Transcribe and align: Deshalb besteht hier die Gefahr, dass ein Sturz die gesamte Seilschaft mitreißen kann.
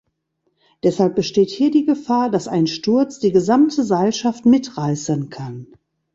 Deshalb 0.81 1.13
besteht 1.13 1.51
hier 1.51 1.69
die 1.69 1.85
Gefahr, 1.85 2.31
dass 2.31 2.47
ein 2.47 2.65
Sturz 2.65 3.19
die 3.19 3.31
gesamte 3.31 3.83
Seilschaft 3.83 4.47
mitreißen 4.47 5.29
kann. 5.29 5.67